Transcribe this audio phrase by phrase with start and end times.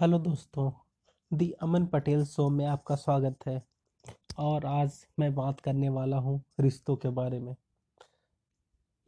[0.00, 0.70] Hello दोस्तों,
[1.32, 3.62] दी अमन Patel show में आपका स्वागत है।
[4.38, 7.54] और आज मैं बात करने वाला हूँ रिश्तों के बारे में।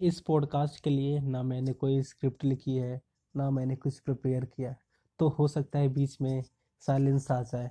[0.00, 3.00] इस पॉडकास्ट के लिए ना मैंने कोई स्क्रिप्ट लिखी है,
[3.34, 4.74] ना मैंने कुछ प्रिपेयर किया
[5.18, 6.42] तो हो सकता है बीच में
[6.80, 7.70] साइलेंस आ जाए।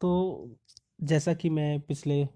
[0.00, 0.50] तो
[1.02, 2.28] जैसा कि मैं पिछले,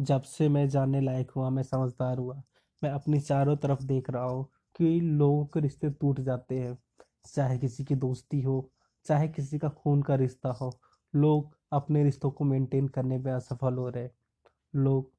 [0.00, 2.42] जब से मैं जानने लायक हुआ, मैं समझदार हुआ,
[2.82, 4.44] मैं अपनी चारों तरफ़ देख रहा हूँ
[4.76, 6.76] कि लोगों के रिश्ते टूट जाते हैं।
[7.26, 8.70] चाहे किसी की दोस्ती हो
[9.08, 10.70] चाहे किसी का खून का रिश्ता हो,
[11.14, 14.08] लोग अपने रिश्तों को मेंटेन करने में असफल हो रहे
[14.74, 15.12] लोग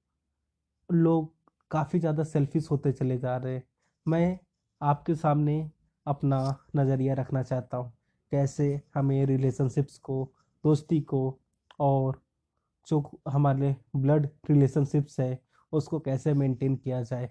[0.89, 1.33] लोग
[1.71, 3.61] काफ़ी ज़्यादा सेल्फिश होते चले जा रहे
[4.05, 4.39] मैं
[4.81, 5.59] आपके सामने
[6.05, 6.39] अपना
[6.75, 7.91] नज़रिया रखना चाहता हूँ,
[8.31, 10.33] कैसे हमें रिलेशनशिप्स को,
[10.63, 11.21] दोस्ती को
[11.79, 12.21] और
[12.87, 15.39] जो हमारे ब्लड रिलेशनशिप्स है,
[15.73, 17.29] उसको कैसे मेंटेन किया जाए।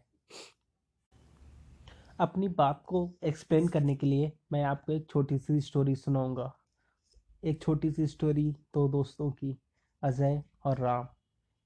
[2.18, 6.52] अपनी बात को एक्सप्लेन करने के लिए मैं आपको एक छोटी सी स्टोरी सुनाऊँगा।
[7.44, 9.56] एक छोटी सी स्टोरी दो दोस्तों की,
[10.02, 11.06] अजय और राम।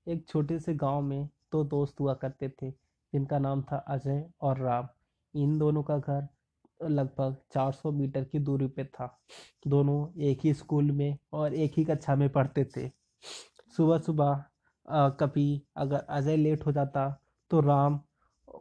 [0.06, 4.58] एक छोटे से गाँव में दो दोस्त हुआ करते थे, जिनका नाम था अजय और
[4.58, 4.88] राम।
[5.34, 6.28] इन दोनों का घर
[6.80, 9.06] लगभग 400 मीटर की दूरी पे था।
[9.66, 12.90] दोनों एक ही स्कूल में और एक ही कक्षा में पढ़ते थे।
[13.76, 14.44] सुबह सुबह
[15.20, 17.10] कभी अगर अजय लेट हो जाता
[17.50, 18.00] तो राम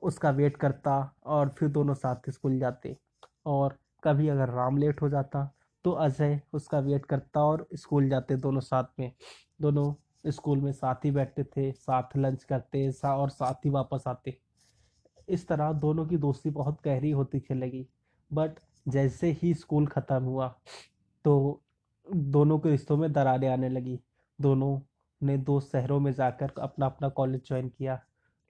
[0.02, 0.94] उसका वेट करता
[1.26, 2.96] और फिर दोनों साथ स्कूल जाते।
[3.46, 5.50] और कभी अगर राम लेट हो जाता
[5.86, 9.12] तो अजय उसका वेट करता और स्कूल जाते दोनों साथ में।
[9.62, 9.94] दोनों
[10.26, 14.38] स्कूल में साथ ही बैठते थे, साथ लंच करते, सा और साथ ही वापस आते।
[15.28, 17.86] इस तरह दोनों की दोस्ती बहुत गहरी होती चलेगी।
[18.32, 20.48] बट जैसे ही स्कूल ख़त्म हुआ
[21.26, 21.62] तो
[22.08, 24.00] दोनों के रिश्तों में दरारें आने लगी।
[24.40, 24.80] दोनों
[25.22, 28.00] ने दो शहरों में जाकर अपना अपना कॉलेज ज्वाइन किया।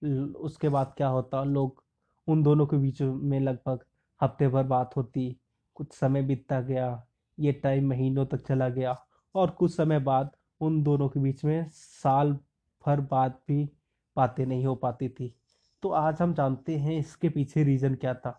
[0.02, 1.84] उसके बाद क्या होता, लोग
[2.28, 3.84] उन दोनों के बीच में लगभग
[4.22, 5.36] हफ़्ते भर बात होती,
[5.76, 7.08] कुछ समय बीतता गया,
[7.38, 8.96] ये टाइम महीनों तक चला गया
[9.36, 12.34] और कुछ समय बाद उन दोनों के बीच में साल
[12.84, 13.64] भर बाद भी
[14.18, 15.34] बातें नहीं हो पाती थी।
[15.84, 18.38] तो आज हम जानते हैं इसके पीछे रीज़न क्या था।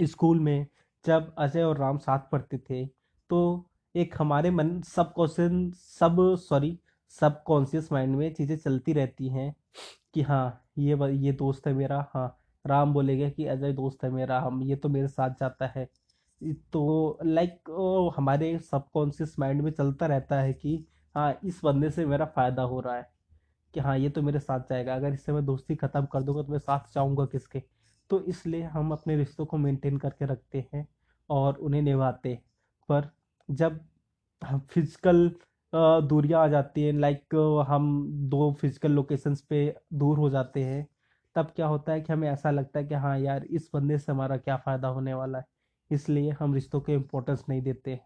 [0.00, 0.66] स्कूल में
[1.04, 2.84] जब अजय और राम साथ पढ़ते थे
[3.30, 6.78] तो एक हमारे मन सब क्वेश्चन सब सॉरी
[7.14, 9.54] सब कॉन्शियस माइंड में चीज़ें चलती रहती हैं
[10.14, 14.40] कि हाँ ये ये दोस्त है मेरा हाँ। राम बोलेगा कि, अजय, दोस्त है मेरा,
[14.40, 15.88] हम, ये तो मेरे साथ जाता है।
[16.72, 17.70] तो लाइक
[18.16, 20.76] हमारे सबकॉन्शियस माइंड में चलता रहता है कि
[21.14, 23.10] हाँ इस बंदे से मेरा फ़ायदा हो रहा है
[23.74, 26.52] कि हाँ ये तो मेरे साथ जाएगा। अगर इससे मैं दोस्ती ख़त्म कर दूँगा तो
[26.52, 27.62] मैं साथ जाऊँगा किसके?
[28.10, 30.86] तो इसलिए हम अपने रिश्तों को मेंटेन करके रखते हैं
[31.30, 32.34] और उन्हें निभाते
[32.88, 33.10] पर
[33.48, 33.80] जब
[34.42, 35.30] हम फ़िज़िकल
[35.72, 37.34] दूरियाँ आ जाती हैं लाइक
[37.68, 37.84] हम
[38.30, 40.86] दो फ़िज़िकल लोकेशंस पे दूर हो जाते हैं,
[41.36, 44.12] तब क्या होता है कि हमें ऐसा लगता है कि हाँ यार, इस बंदे से
[44.12, 45.44] हमारा क्या फ़ायदा होने वाला है,
[45.90, 47.98] इसलिए हम रिश्तों को इम्पोर्टेंस नहीं देते।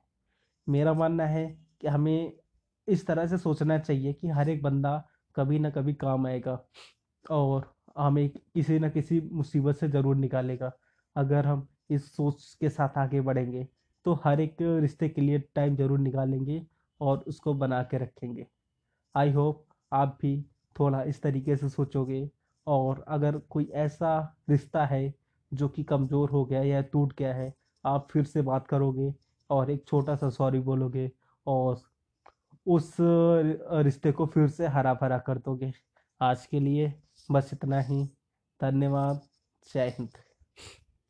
[0.66, 1.46] मेरा मानना है
[1.80, 2.32] कि हमें
[2.88, 4.96] इस तरह से सोचना चाहिए कि हर एक बंदा
[5.36, 6.58] कभी ना कभी काम आएगा
[7.26, 10.72] और हमें किसी न किसी मुसीबत से ज़रूर निकालेगा।
[11.16, 13.66] अगर हम इस सोच के साथ आगे बढ़ेंगे
[14.06, 16.60] तो हर एक रिश्ते के लिए टाइम ज़रूर निकालेंगे
[17.00, 18.46] और उसको बना के रखेंगे।
[19.14, 20.40] आई होप आप भी
[20.76, 22.28] थोड़ा इस तरीके से सोचोगे
[22.66, 24.18] और अगर कोई ऐसा
[24.50, 25.14] रिश्ता है
[25.52, 27.52] जो कि कमज़ोर हो गया या टूट गया है,
[27.84, 29.14] आप फिर से बात करोगे
[29.50, 31.10] और एक छोटा सा सॉरी बोलोगे
[31.46, 31.80] और
[32.66, 35.72] उस रिश्ते को फिर से हरा भरा कर दोगे।
[36.20, 36.92] आज के लिए
[37.28, 38.04] बस इतना ही।
[38.60, 39.20] धन्यवाद।
[39.66, 40.25] जय हिंद।